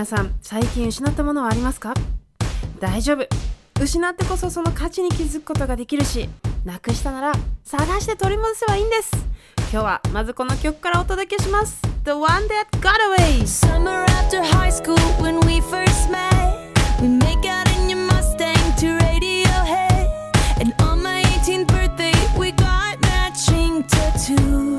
[0.00, 1.92] 皆さん最近失ったものはありますか
[2.78, 3.28] 大丈夫
[3.82, 6.26] 失ってこそその価値に気づくことができるし
[6.64, 7.32] なくしたなら
[7.64, 9.10] 探して取り戻せばいいんです
[9.58, 16.32] 今日はまずこの曲からお届けします The One That Got Away Summer after high school when we first met
[17.02, 20.08] We make out in your Mustang to Radiohead
[20.62, 24.69] And on my 18th birthday we got matching tattoos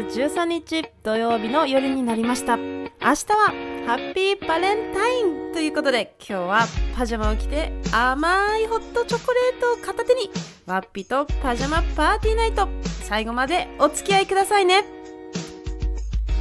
[0.00, 2.56] 13日土曜日の夜になりました。
[2.56, 3.54] 明日は
[3.86, 6.66] ハッピーバレンタインということで今日は
[6.96, 10.30] パジャマを着て甘いホットチョコレートを片手に
[10.66, 12.68] ワッピとパジャマパーティーナイト。
[13.04, 14.84] 最後までお付き合いくださいね。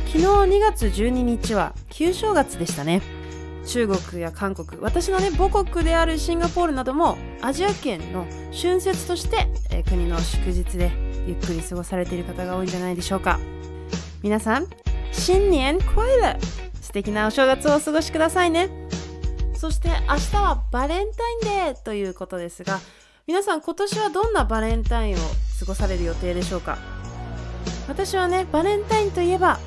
[0.07, 3.01] 昨日2月12日は旧正月でしたね。
[3.65, 10.91] 中国や韓国私のね母国であるシンガポールなどもアジア圏の春節として、え国の祝日で
[11.29, 13.39] ゆっくり過ごされている方が多いんじゃないでしょうか。
[14.23, 14.67] 皆さん
[15.11, 16.39] 新年快乐
[16.81, 18.69] 素敵なお正月をお過ごしくださいね。
[19.53, 21.07] そして明日はバレン
[21.41, 22.79] タインデーということですが
[23.27, 25.17] 皆さん今年はどんなバレンタインを
[25.59, 26.79] 過ごされる予定でしょうか。
[27.87, 29.59] 私はねバレンタインといえば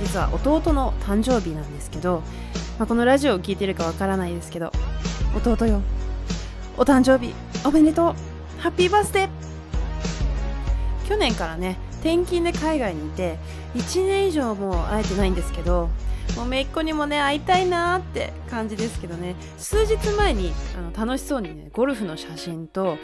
[0.00, 2.22] 実は弟の誕生日なんですけど、
[2.78, 4.70] まあ、このラジオを聞いてるかわからないですけど
[5.34, 5.82] 弟よ。
[6.76, 7.34] お誕生日
[7.66, 8.60] おめでとう。
[8.60, 9.28] ハッピーバースデー。
[11.08, 13.38] 去年からね転勤で海外にいて
[13.74, 15.88] 1年以上もう会えてないんですけど
[16.36, 19.34] もう姪っ子にもね会いたいなーって感じですけどね。
[19.56, 22.98] 数日前にあの楽しそうにねゴルフの写真と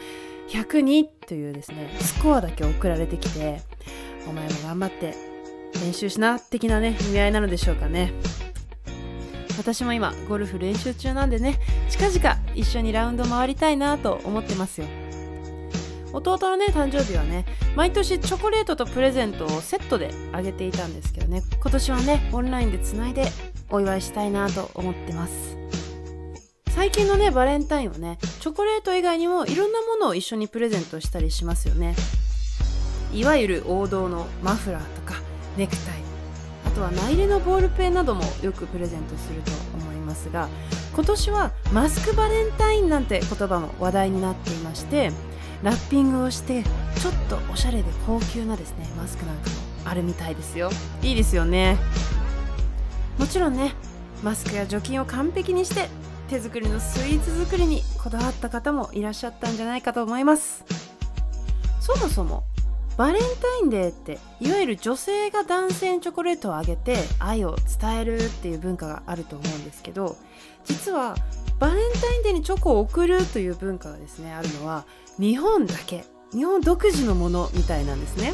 [0.49, 3.61] 102というですねスコアだけ送られてきて
[4.29, 5.15] お前も頑張って
[5.83, 8.13] 練習しな的なね意味合いなのでしょうかね。
[9.57, 11.59] 私も今ゴルフ練習中なんでね
[11.89, 14.87] 近々一緒にラウンド回りたいなと思ってますよ。
[16.13, 21.43] 弟のね誕生日はね毎年チョコレートとプレゼントをセットであげていたんですけどね。
[21.61, 23.25] 今年はねオンラインでつないで
[23.69, 25.57] お祝いしたいなと思ってます。
[26.69, 31.95] 最近のねバレンタインはねチョコレート以外にもいろんなものを一緒にプレゼントしたりしますよね。
[33.13, 35.15] いわゆる王道のマフラーとか
[35.57, 35.95] ネクタイ。
[36.65, 40.49] あとはナイレのボールペンなどもよくプレゼントすると思いますが
[40.93, 45.11] 今年はマスクバレンタインなんて言葉も話題になっていまして
[45.63, 49.55] ラッピングをしてちょっとおしゃれで高級なですねマスクなんかも
[49.85, 50.69] あるみたいですよ。
[51.01, 51.77] いいですよね。
[53.17, 53.73] もちろんね
[54.23, 55.89] マスクや除菌を完璧にして
[56.29, 60.63] 手作りのスイーツ作りにこだわった方もいらっしゃったんじゃないかと思います。
[61.79, 62.43] そもそも
[62.97, 70.15] バレンタインデーっていわゆる女性が男性にチョコレートをあげて愛を伝えるっていう文化があると思うんですけど
[70.63, 71.15] 実は
[71.59, 74.85] バレンタインデーにチョコを贈るという文化がですねあるのは
[75.19, 76.05] 日本だけ。
[76.33, 78.33] 日本独自のものみたいなんですね。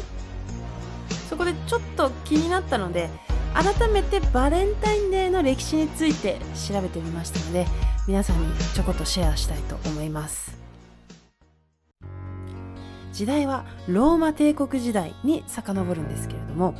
[1.28, 3.08] そこでちょっと気になったので
[3.54, 6.38] 改めてバレンタインデーの歴史について
[6.68, 7.66] 調べてみましたので
[8.08, 10.58] 皆さんにちょこっとシェアしたいと思います。
[13.12, 16.74] 時代はローマ帝国時代に遡るんですけれども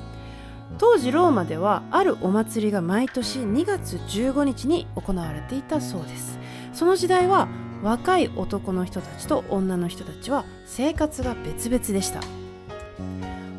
[0.78, 6.38] 当時ローマではあるお祭りが毎年2月15日に行われていたそうです。
[6.72, 7.48] その時代は
[7.82, 12.20] 若い男の人たちと女の人たちは生活が別々でした。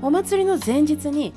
[0.02, 1.34] お祭りの前日に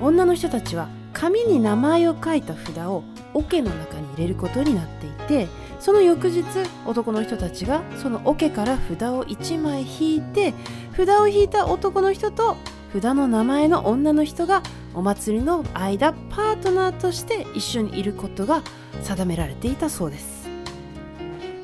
[0.00, 3.02] 女の人たちは紙に名前を書いた札を
[3.34, 5.48] 桶の中に入れることになっていて
[5.80, 6.44] その翌日
[6.86, 10.54] 男の人たちがその桶から札を1枚引いて
[10.96, 12.56] 札を引いた男の人と
[12.92, 14.62] 札の名前の女の人が
[14.96, 18.62] お祭りの間パートナーとして一緒にいることが
[19.02, 20.48] 定められていたそうです。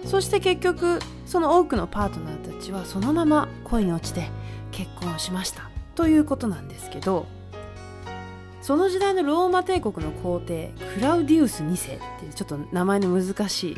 [0.05, 4.29] そして結局その多くのパートナーたちはそのまま恋に落ちて
[4.71, 5.71] 結婚をしました。
[5.95, 7.27] ということなんですけど
[8.61, 13.77] その時代のローマ帝国の皇帝クラウディウス2世っていうちょっと名前の難しい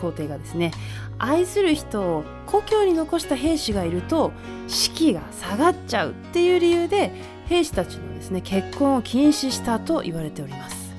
[0.00, 0.72] 皇帝がですね
[1.18, 4.32] 愛する人を故郷に残した兵士がいると
[4.68, 7.12] 士気が下がっちゃうっていう理由で
[7.52, 10.94] 兵士たちのですね結婚を禁止したと言われております。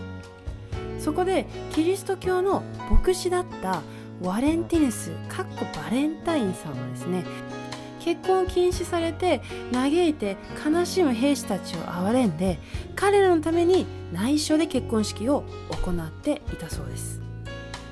[1.00, 3.82] そこでキリスト教の牧師だった
[4.22, 7.26] ワレンティヌスかっこバレンタインさんはですね
[8.00, 9.42] 結婚を禁止されて
[9.74, 12.60] 嘆いて悲しむ兵士たちを憐れんで
[12.96, 15.44] 彼らのために内緒で結婚式を
[15.84, 17.22] 行っていたそうです。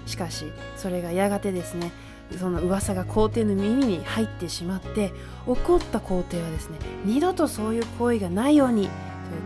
[0.05, 0.45] しかし
[0.77, 1.91] それがやがてですね
[2.39, 5.13] その噂が皇帝の耳に入ってしまって
[5.45, 8.91] 怒った皇帝はですね二度とそういう行為がないようにという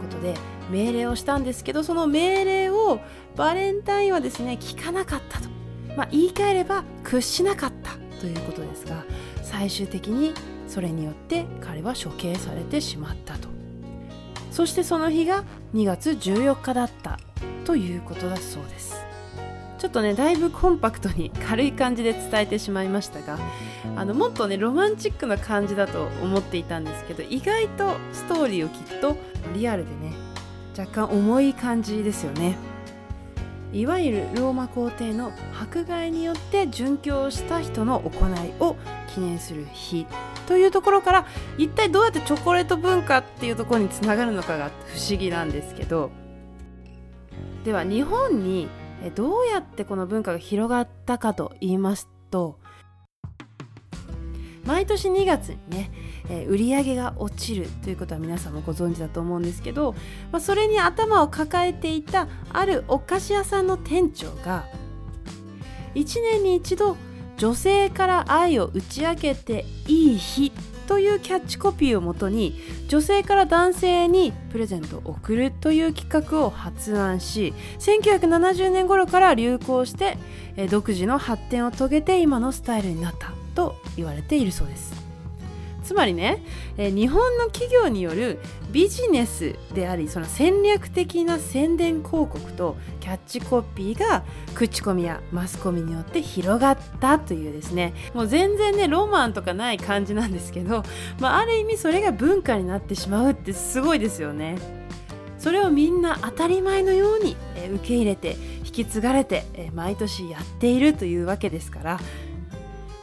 [0.02, 0.36] ことで
[0.70, 3.00] 命令をしたんですけどその命令を
[3.36, 5.50] バレンタインはですね聞かなかったと、
[5.96, 7.96] まあ、言い換えれば屈しなかった。
[8.20, 9.04] ということですが
[9.44, 10.34] 最終的に
[10.68, 13.50] それによって彼は処刑されてしまったと。
[14.52, 17.20] そしてその日が2月14日だった。
[17.66, 18.95] ということだそうです。
[19.78, 23.38] ちょっとねだいぶコンパクトに軽い感じで伝えてしまいましたが
[23.96, 29.18] あのもっとねロマンチックな感じだと思っていたんですけど意外とストーリーを聞くと
[29.54, 30.14] リアルでね
[30.78, 32.58] 若干重い感じですよね。
[33.72, 38.78] いわゆるローマ皇帝の迫害によって殉教した人の行いを
[39.14, 40.06] 記念する日
[40.48, 41.26] というところから
[41.58, 46.12] 一体どうやってチョコレート文化っていうところにつながるのかが不思議なんですけど。
[47.66, 48.70] では日本に
[49.12, 52.60] どうやってこの文化が広がったかと言いますと
[54.66, 55.92] 毎年2月にね、
[56.28, 59.94] え、売り上げが落ちるということは皆さんもご存知だと思うんですけど、
[60.32, 64.66] まあ、それに頭を抱えていたあるお菓子屋さんの店長が
[65.94, 66.98] 1年に一度
[67.38, 70.52] 女性から愛を打ち明けていい日
[70.88, 80.18] というキャッチコピーをもとに女性から男性にプレゼントを贈るという企画を発案し1970年頃から流行して
[80.70, 85.05] 独自の発展を遂げて今のスタイルになったと言われているそうです。
[85.86, 86.44] つまりね、
[86.78, 88.40] えー日本の企業による
[88.72, 94.24] ビジネスでありその戦略的な宣伝広告とキャッチコピーが
[94.56, 100.84] 口コミやマスコミによって広がったというですねもう全然ねロマンとかない感じなんですけど、
[101.20, 104.58] まあ、ある意味それが文化になってしまうってすごいですよね。
[105.38, 107.38] それをみんな当たり前のように
[107.76, 109.44] 受け入れて引き継がれて
[109.76, 112.00] 毎年やっているというわけですから、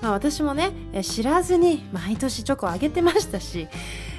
[0.03, 3.69] まあ、私もね知らずに毎年チョコあげてましたし、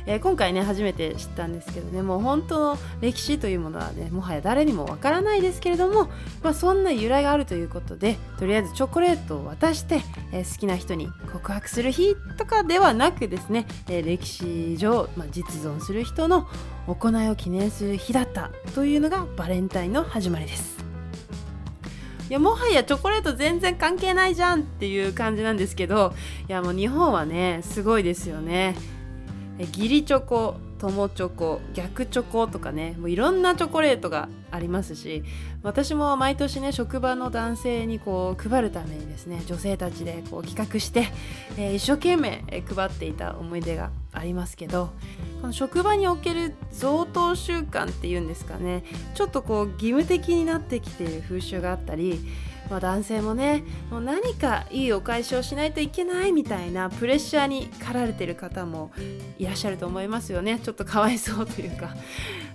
[0.05, 6.09] えー今回ね初めて知ったんですけどねもう本当の歴史というものはねもはや誰にもわからないですけれども、
[6.41, 16.47] まあ、そんな由来があるということでとりあえずチョコレートを渡して、えー好きな人に告白する日とかではなくですね、えー歴史上、まあ、実存する人の
[16.87, 20.82] 行いを記念する日だったというのがバレンタインの始まりです。
[22.29, 26.13] いやもはやチョコレート全然関係ないじゃんっていう感じなんですけど
[26.47, 28.75] いやもう日本はねすごいですよね。
[29.59, 30.55] 義理チョコ。
[30.83, 35.23] 友チョコ逆チョコとかねもういろんなチョコレートがありますし
[35.61, 41.07] 私も毎年ね職場の男性にこう配るためにですね女性たちでこう企画して、
[41.57, 44.91] えー一生懸命配っていた思い出がありますけど
[45.41, 48.83] この職場における贈答習慣っていうんですかね
[49.15, 52.19] ちょっとこう義務的になってきている風習があったり、
[52.69, 58.91] まあ、男性もねもう何かいいお返しをしないといけないみたいなプレッシャーに駆られてる方も
[59.37, 61.95] いらっしゃると思いますよねちょっとかわいそうというか。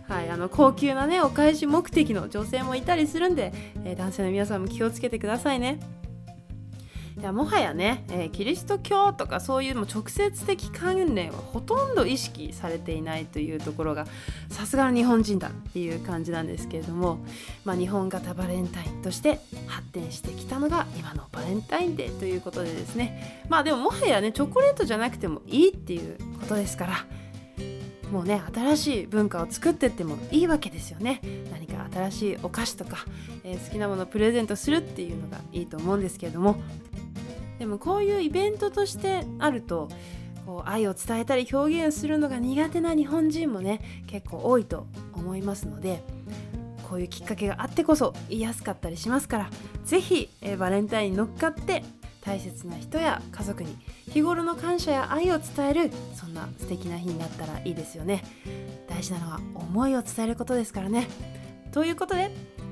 [0.08, 3.52] はい、あの高級なねお返し目的の女性もいたりするんで、
[3.84, 5.97] えー男性の皆さんも気をつけてくださいね。
[7.18, 14.06] いやもはやね、えーキリスト教とかそういうもう直接的関連はほとんど意識されていないというところが
[14.50, 17.18] さすがの日本人だっていう感じなんですけれども、
[17.64, 23.44] まあ、日本型バレンタインとして発展してきたのが今のバレンタインデーということでですね。
[23.48, 27.06] まあでももはやねチョコレートじゃなくてもいいっていうことですから
[28.12, 31.20] もうね新しい文化を作ってってもいいわけですよね。
[31.50, 32.98] 何か新しいお菓子とか、
[33.42, 36.60] えー好きなものをプレゼントするっていうのがいいと思うんですけれども
[37.58, 39.88] でもこういうイベントとしてあると
[40.46, 46.02] こう愛を伝えたり表現するのが苦手な日本人もね結構多いと思いますので
[46.88, 49.50] こういうきっかけがあってこそ言いやすかったりしますから
[49.84, 51.82] 是非、バレンタインに乗っかって
[52.24, 53.76] 大切な人や家族に
[54.10, 58.22] 日頃の感謝や愛を伝えるそんな素敵な日になったらいいですよね。
[58.88, 61.08] 大事なのは思いを伝えることですからね。
[61.72, 62.30] ということで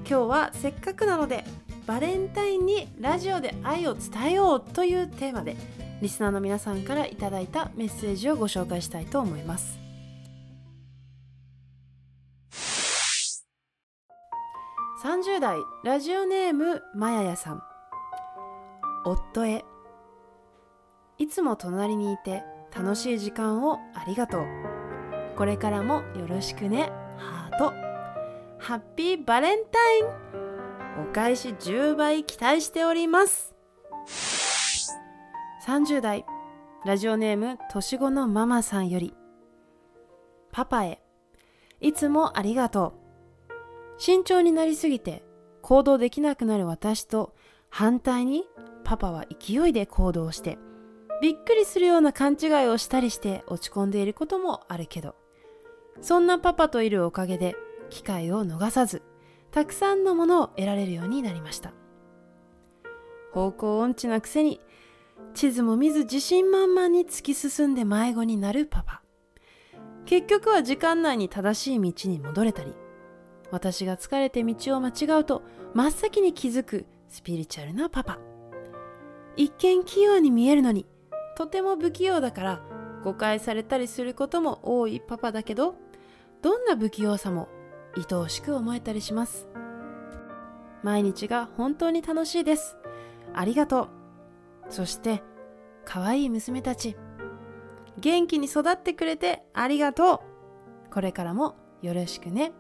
[0.09, 1.45] 今日はせっかくなので
[1.87, 5.57] バレンタインにラジオで愛を伝えようというテーマで
[6.03, 9.79] リスナーの皆さんからいただいたメッセージをご紹介したいと思います。
[15.05, 17.63] 30代ラジオネームまややさん。
[19.05, 19.65] 夫へ
[21.19, 22.43] いつも隣にいて
[22.77, 24.47] 楽しい時間をありがとう。
[25.37, 27.73] これからもよろしくねハート。
[28.59, 30.56] ハッピーバレンタイン！
[30.99, 33.55] お返し10倍期待しております。
[35.67, 36.25] 30代
[36.85, 39.15] ラジオネーム年子のママさんより。
[40.53, 41.03] パパへ
[41.81, 42.95] いつもありがと
[43.49, 43.53] う。
[43.99, 45.23] 慎重になりすぎて
[45.63, 47.35] 行動できなくなる私と
[47.69, 48.45] 反対に
[48.85, 50.59] パパは勢いで行動して
[51.21, 55.15] びっくりするような勘違いをしたりして落ち込んでいることもあるけど。
[56.01, 57.57] そんなパパといるおかげで
[57.91, 59.03] 機会を逃さず
[59.57, 61.73] たくさんのものを得られるようになりました。
[63.33, 64.61] 方向音痴なくせに
[65.33, 69.01] 地図も見ず自信満々に突き進んで迷子になるパパ。
[70.05, 72.75] 結局は時間内に正しい道に戻れたり
[73.51, 78.19] 私が疲れて道を間違うと真っ先に気づくスピリチュアルなパパ。
[79.37, 80.85] 一見器用に見えるのに
[81.35, 82.61] とても不器用だから
[83.05, 85.77] 誤解されたりすることも多いパパだけど
[86.43, 87.49] どんな不器用さも
[87.97, 89.49] 愛おしく思えたりします。
[90.83, 92.77] 毎日が本当に楽しいです。
[93.35, 93.89] ありがとう。
[94.69, 95.23] そして
[95.85, 96.97] 可愛い娘たち。
[97.99, 100.23] 元気に育ってくれてありがと
[100.89, 100.91] う。
[100.93, 102.53] これからもよろしくね。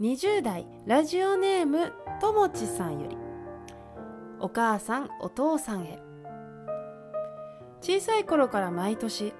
[0.00, 3.16] 20代ラジオネームともちさんより。
[4.38, 5.98] お母さんお父さんへ。
[7.80, 9.32] 小さい頃から毎年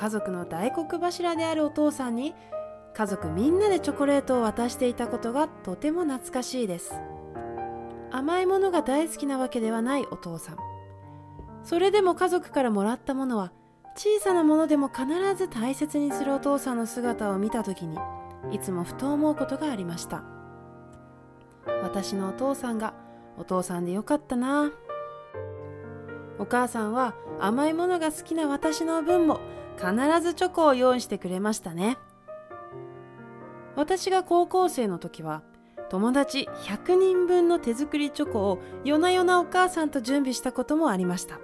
[0.00, 2.34] 家族の大黒柱であるお父さんに
[2.94, 6.94] 家族みんなでチョコレートを渡していたことがとても懐かしいです。
[8.10, 10.56] 甘いものが大好きなわけではないお父さん。
[11.64, 13.52] それでも家族からもらったものは
[13.94, 15.04] 小さなものでも必
[15.36, 17.98] ず大切にするお父さんの姿を見た時に
[18.52, 20.24] いつもふと思うことがありました。
[21.82, 22.94] 私のお父さんが
[23.36, 24.72] お父さんでよかったな。
[26.38, 29.40] お母さんは甘いものが好きな私の分も
[29.80, 31.96] 必ずチョコを用意してくれましたね。
[33.76, 35.42] 私が高校生の時は
[35.88, 41.40] 友達100人分の手作りチョコを夜な夜なお母さんと準備したこともありました。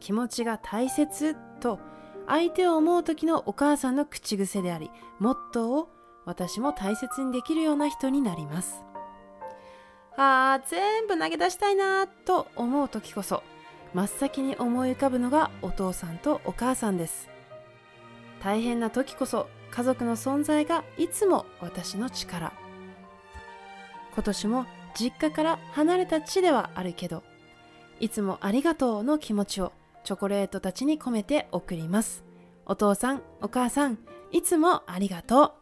[0.00, 1.78] 気持ちが大切と
[2.26, 5.90] 相手を思う時のお母さんの口癖でありモットーを
[6.24, 8.82] 私も大切にできるような人になります。
[10.16, 13.44] あー全部投げ出したいなと思う時こそ
[13.94, 17.28] 真っ先に思い浮かぶのがお父さんとお母さんです。
[18.42, 22.52] 大変な時こそ家族の存在がいつも私の力。
[24.14, 27.22] 今年も実家から離れた地ではあるけど
[28.00, 29.72] いつもありがとうの気持ちを
[30.04, 32.24] チョコレートたちに込めて送ります。
[32.66, 33.98] お父さんお母さん
[34.32, 35.52] いつもありがとう。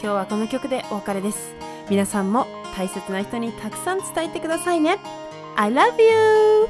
[0.00, 1.54] 日はこの曲でお別れです。
[1.88, 4.98] 皆さんも大切な人にたくさん伝えてくださいね
[5.56, 6.68] I love you!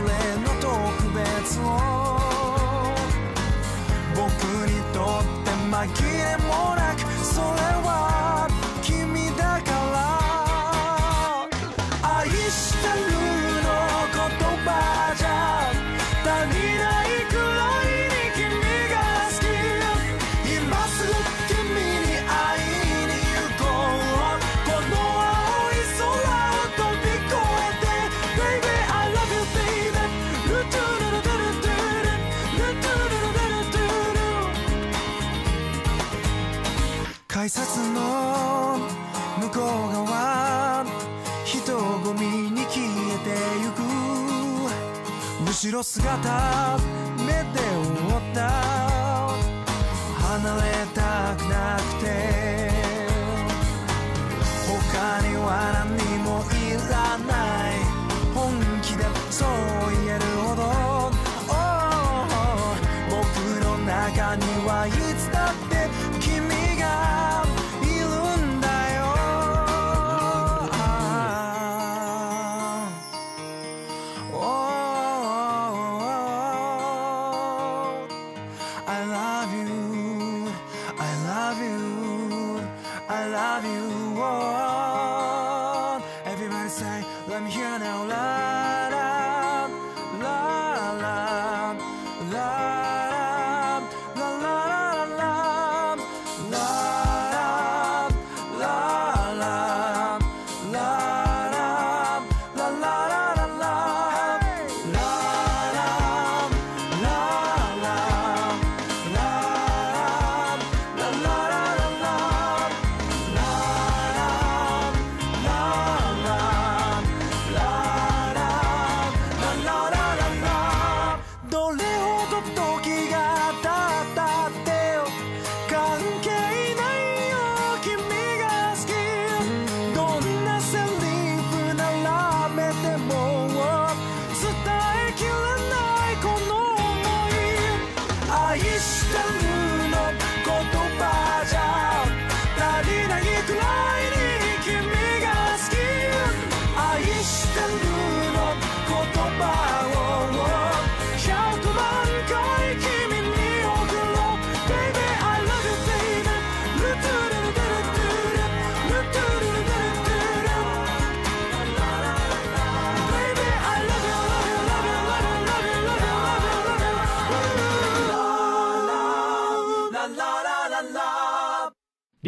[0.00, 0.29] lonely
[37.40, 38.76] 改札の
[39.40, 40.84] 向こう側
[41.42, 43.30] 人混みに消えて
[43.62, 43.80] ゆく。
[45.48, 46.78] 後ろ姿
[47.16, 48.38] 目で追った。
[50.20, 51.00] 離れた
[51.34, 52.06] くなくて
[54.68, 54.76] 他
[55.26, 55.48] には
[55.88, 57.32] 何もいらな
[57.72, 57.74] い。
[58.34, 58.38] 本
[58.82, 59.48] 気でそう
[60.04, 60.29] 言える。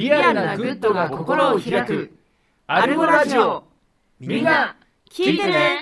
[0.02, 2.12] リアルなグッドが心を開く。
[2.66, 3.62] アルゴラジオ。
[4.18, 4.76] みんな
[5.08, 5.81] 聞いてね。